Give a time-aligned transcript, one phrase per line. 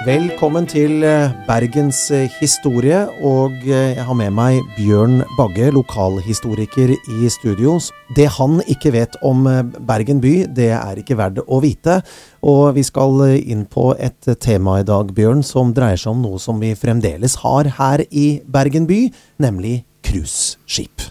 [0.00, 6.94] Velkommen til eh, Bergens eh, historie, og eh, jeg har med meg Bjørn Bagge, lokalhistoriker
[6.94, 7.74] i studio.
[8.16, 9.44] Det han ikke vet om
[9.84, 11.98] Bergen by, det er ikke verdt å vite.
[12.40, 16.40] Og vi skal inn på et tema i dag, Bjørn, som dreier seg om noe
[16.40, 19.02] som vi fremdeles har her i Bergen by,
[19.44, 21.10] nemlig cruiseskip.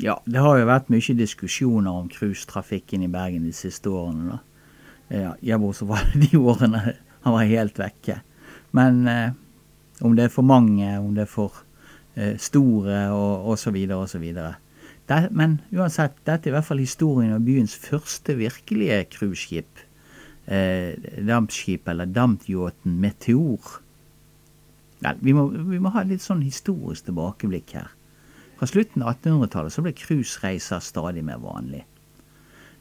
[0.00, 4.38] Ja, det har jo vært mye diskusjoner om cruisetrafikken i Bergen de siste årene.
[4.38, 4.42] da.
[5.12, 6.86] Ja, jeg bortsett fra de årene
[7.24, 8.20] han var helt vekke.
[8.76, 9.30] Men eh,
[10.02, 11.62] om det er for mange, om det er for
[12.16, 13.78] eh, store og osv.
[13.96, 14.26] osv.
[15.30, 19.86] Men uansett, dette er i hvert fall historien om byens første virkelige cruiseskip.
[20.46, 23.78] Eh, dampskip, eller dampyachten Meteor.
[25.02, 27.92] Vel, vi, må, vi, må, ha litt sånn historisk tilbakeblikk her.
[28.58, 31.84] Fra slutten av 1800-tallet så ble cruisereiser stadig mer vanlig.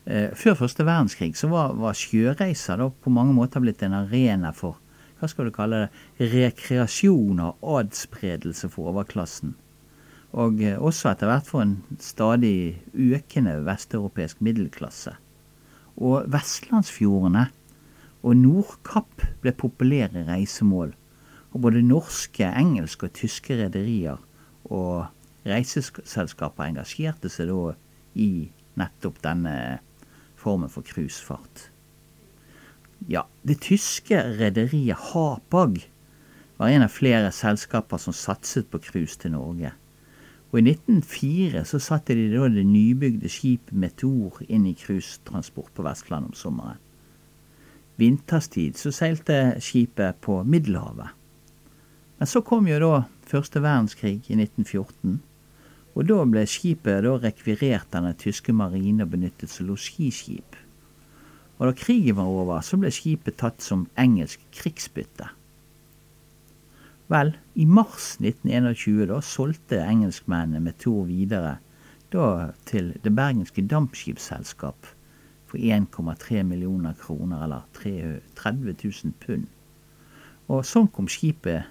[0.06, 4.50] Eh, før første verdenskrig så var, var sjøreiser da på mange måter blitt en arena
[4.56, 4.80] for
[5.22, 9.54] hva skal du kalle det, rekreasjon og adspredelse for overklassen.
[10.34, 15.14] Og eh, også etter hvert for en stadig økende vesteuropeisk middelklasse.
[16.02, 17.46] Og vestlandsfjordene
[18.26, 20.96] og Nordkapp ble populære reisemål.
[21.52, 24.18] Og både norske, engelske og tyske rederier
[24.72, 25.12] og
[25.46, 27.74] reiseselskaper engasjerte seg da
[28.18, 28.32] i
[28.80, 29.56] nettopp denne
[30.42, 31.70] formen for cruisefart.
[33.10, 35.80] Ja, det tyske rederiet Hapag
[36.58, 39.72] var en av flere selskaper som satset på cruise til Norge.
[40.52, 45.86] Og I 1904 så satte de da det nybygde skipet Meteor inn i cruisetransport på
[45.88, 46.82] Vestlandet om sommeren.
[48.02, 51.14] Vinterstid så seilte skipet på Middelhavet.
[52.20, 52.94] Men så kom jo da
[53.26, 55.22] første verdenskrig i 1914.
[55.96, 60.56] Og da ble skipet da rekvirert av den tyske marine og benyttet som losjiskip.
[61.60, 65.28] Og da krigen var over, så ble skipet tatt som engelsk krigsbytte.
[67.12, 71.58] Vel, i mars 1921 da solgte engelskmennene Meteor videre
[72.12, 74.88] da til det bergenske dampskipsselskap
[75.52, 77.68] for 1,3 millioner kroner, eller
[78.36, 79.50] 30 000 pund.
[80.48, 81.68] Og sånn kom skipet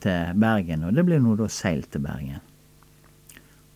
[0.00, 2.40] til Bergen, og det ble nå da seilt til Bergen.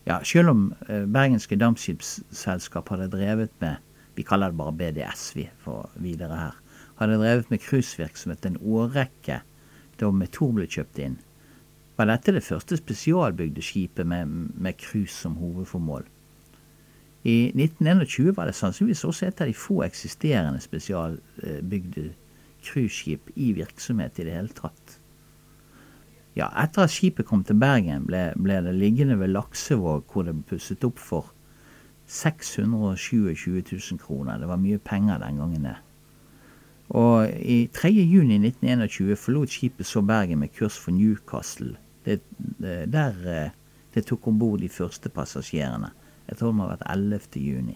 [0.07, 3.83] Ja, selv om eh, Bergenske Dampskipsselskap hadde drevet med
[4.15, 6.55] Vi kaller det bare BDS, vi, for videre her.
[6.97, 9.41] Hadde drevet med cruisevirksomhet en årrekke
[9.99, 11.17] da Metor ble kjøpt inn.
[11.97, 16.07] Var dette det første spesialbygde skipet med, cruise som hovedformål?
[17.27, 22.07] I 1921 var det sannsynligvis også et av de få eksisterende spesialbygde
[22.63, 24.97] cruiseskip i virksomhet i det hele tatt.
[26.37, 30.35] Ja, etter at skipet kom til Bergen, ble, ble det liggende ved Laksevåg, hvor det
[30.37, 31.31] ble pusset opp for
[32.05, 34.37] 627 000 kroner.
[34.37, 35.75] Det var mye penger den gangen, det.
[36.95, 37.89] Og i 3.
[37.91, 41.73] juni 1921 forlot skipet så Bergen med kurs for Newcastle.
[42.05, 42.21] Det,
[42.61, 43.49] det, der eh,
[43.95, 45.89] det tok om bord de første passasjerene.
[46.29, 47.75] Jeg tror det må ha vært 11.6.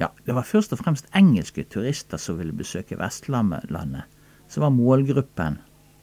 [0.00, 3.70] Ja, det var først og fremst engelske turister som ville besøke Vestlandet,
[4.48, 5.60] som var målgruppen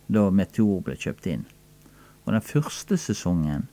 [0.10, 1.46] da Meteor ble kjøpt inn.
[2.26, 3.68] Og den første sesongen,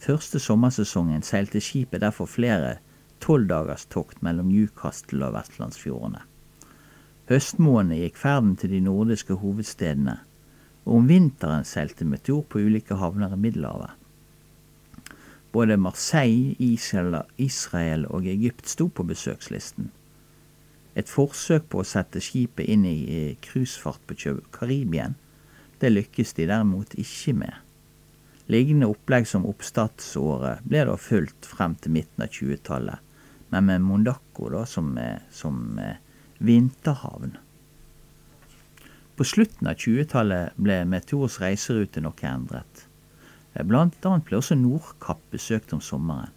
[0.00, 2.76] første sommersesongen, seilte skipet derfor flere
[3.22, 6.22] tolvdagerstokt mellom Newcastle og vestlandsfjordene.
[7.30, 10.18] Høstmånedene gikk ferden til de nordiske hovedstedene,
[10.84, 13.94] og om vinteren seilte Meteor på ulike havner i Middelhavet.
[15.52, 16.56] Både Marseille,
[17.38, 19.90] Israel og Egypt sto på besøkslisten.
[20.96, 25.14] Et forsøk på å sette skipet inn i cruisefart på Karibien
[25.82, 27.54] det lykkes de derimot ikke med.
[28.50, 32.98] Lignende opplegg som oppstartsåret ble da fulgt frem til midten av 20-tallet,
[33.52, 34.94] men med Mondaco da som,
[35.30, 35.78] som
[36.42, 37.36] vinterhavn.
[39.16, 42.86] På slutten av 20-tallet ble Meteors reiserute noe endret.
[43.68, 46.32] Blant annet ble også Nordkapp besøkt om sommeren.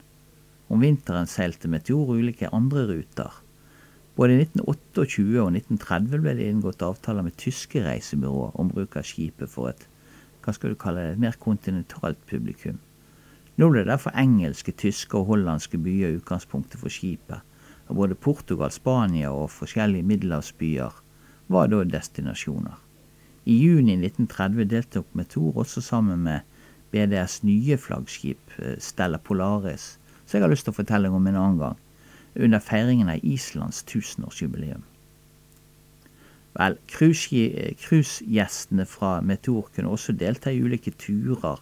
[0.68, 3.32] Om vinteren seilte Meteor ulike andre ruter.
[4.16, 9.04] Både i 1928 og 1930 ble det inngått avtaler med tyske reisebyråer om bruk av
[9.08, 9.84] skipet for et
[10.46, 12.78] hva skal du kalle det, et mer kontinentalt publikum.
[13.58, 17.42] Nå ble derfor engelske, tyske og hollandske byer utgangspunktet for skipet,
[17.90, 21.02] og både Portugal, Spania og forskjellige middelhavsbyer
[21.52, 22.78] var da destinasjoner.
[23.46, 26.46] I juni 1930 deltok Metor også sammen med
[26.94, 29.96] BDS nye flaggskip eh, Stella Polaris,
[30.26, 31.82] som jeg har lyst til å fortelle om en annen gang
[32.36, 34.84] under feiringen av Islands tusenårsjubileum.
[36.56, 41.60] Vel, cruisegjestene fra Meteor kunne også delta i ulike turer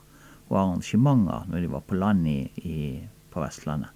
[0.49, 3.01] og arrangementer når de var på land i, i,
[3.33, 3.89] på Vestlandet.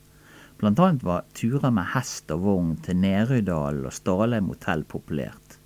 [0.57, 5.59] Blant annet var turer med hest og vogn til Nerøydalen og Stalheim hotell populært.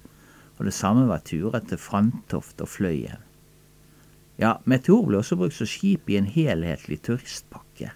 [0.59, 3.23] Og det samme var turer til Fantoft og Fløyen.
[4.41, 7.93] Ja, Meteor ble også brukt som skip i en helhetlig turistpakke.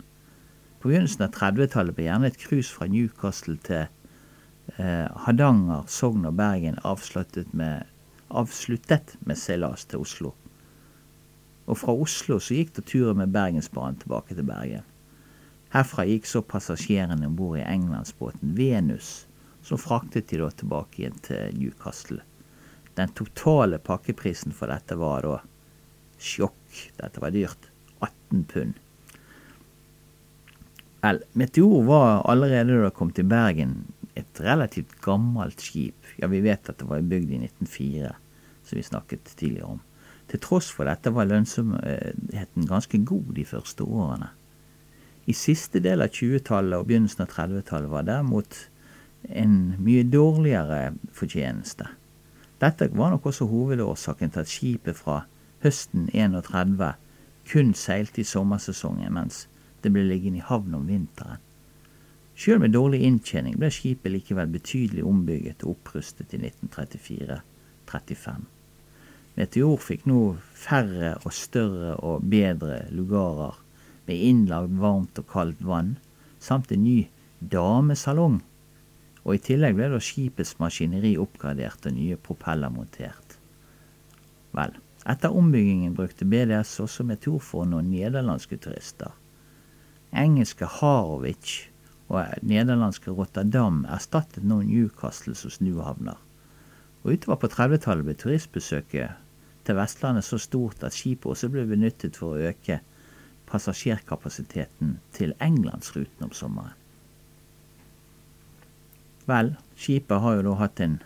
[0.85, 3.87] På begynnelsen av 30-tallet ble gjerne et cruise fra Newcastle til
[4.77, 7.89] eh, Hardanger, Sogn og Bergen avsluttet med,
[8.29, 10.35] avsluttet med seilas til Oslo.
[11.65, 14.85] Og fra Oslo så gikk det turen med Bergensbanen tilbake til Bergen.
[15.73, 19.25] Herfra gikk så passasjerene om bord i englandsbåten Venus,
[19.65, 22.21] som fraktet de da tilbake igjen til Newcastle.
[22.93, 25.41] Den totale pakkeprisen for dette var da
[26.21, 26.91] sjokk.
[27.01, 27.71] Dette var dyrt.
[28.05, 28.85] 18 pund.
[31.05, 33.83] Vel, Meteor var allerede da det kom til Bergen
[34.17, 36.07] et relativt gammelt skip.
[36.17, 38.13] Ja, vi vet at det var bygd i 1904,
[38.65, 39.83] som vi snakket tidligere om.
[40.31, 44.31] Til tross for dette var lønnsomheten ganske god de første årene.
[45.29, 48.57] I siste del av 20-tallet og begynnelsen av 30-tallet var derimot
[49.29, 51.89] en mye dårligere fortjeneste.
[52.61, 55.23] Dette var nok også hovedårsaken til at skipet fra
[55.65, 56.93] høsten 31
[57.45, 59.45] kun seilte i sommersesongen, mens
[59.85, 61.43] det ble liggende i havn om vinteren.
[62.35, 68.41] Sjøl med dårlig inntjening ble skipet likevel betydelig ombygget og opprustet i 1934-35.
[69.35, 70.19] Meteor fikk nå
[70.65, 73.61] færre og større og bedre lugarer
[74.09, 75.95] med innlagd varmt og kaldt vann,
[76.43, 76.99] samt en ny
[77.39, 78.41] damesalong
[79.25, 83.37] og i tillegg ble da skipets maskineri oppgradert og nye propeller montert.
[84.55, 84.75] Vel,
[85.09, 89.15] etter ombyggingen brukte BDS også Meteor for noen nederlandske turister.
[90.15, 91.67] Engelske Harwich
[92.07, 96.17] og nederlandske Rotterdam erstattet nå Newcastle som snuhavner.
[97.03, 99.21] Og utover på 30-tallet ble turistbesøket
[99.65, 102.79] til Vestlandet så stort at skipet også ble benyttet for å øke
[103.49, 106.73] passasjerkapasiteten til Englandsruten om sommeren.
[109.25, 110.99] Vel, skipet har jo da hatt en,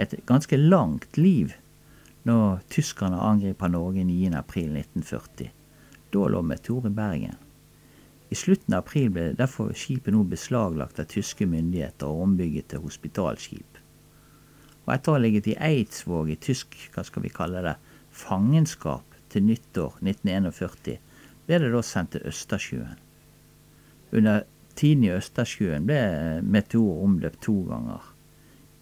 [0.00, 1.52] et ganske langt liv
[2.28, 5.50] når tyskerne angriper Norge 9.4.1940.
[6.12, 7.40] Da lå Meteor i Bergen.
[8.32, 12.80] I slutten av april ble derfor skipet nå beslaglagt av tyske myndigheter og ombygget til
[12.86, 13.80] hospitalskip.
[14.86, 17.74] Og etter å ha ligget i Eidsvåg i tysk, hva skal vi kalle det,
[18.16, 20.96] fangenskap til nyttår 1941,
[21.44, 23.02] ble det da sendt til Østersjøen.
[24.16, 24.46] Under
[24.80, 26.00] Tiden i Østersjøen ble
[26.54, 28.06] Meteor omløpt to ganger.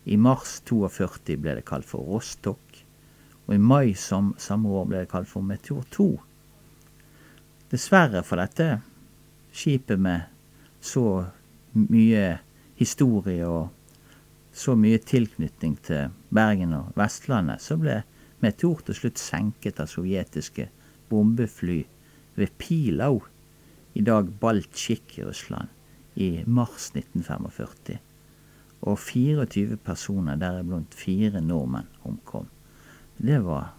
[0.06, 2.84] I mars 42 ble det kalt for Rostock,
[3.48, 6.08] og i mai som, samme år ble det kalt for Meteor 2.
[7.74, 8.68] Dessverre for dette
[9.52, 10.28] skipet med
[10.80, 11.26] så
[11.72, 12.38] mye
[12.80, 13.68] historie og
[14.52, 18.00] så mye tilknytning til Bergen og Vestlandet, så ble
[18.40, 20.70] Meteor til slutt senket av sovjetiske
[21.10, 21.82] bombefly
[22.38, 23.20] ved Pilau,
[23.92, 25.68] i dag Baltsjik i Russland
[26.14, 27.98] i mars 1945.
[28.80, 32.46] Og 24 personer, deriblant fire nordmenn, omkom.
[33.18, 33.74] Det var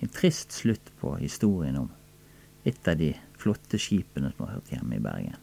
[0.00, 1.90] en trist slutt på historien om
[2.64, 5.36] et av de flotte skipene som har hørt hjemme i Bergen.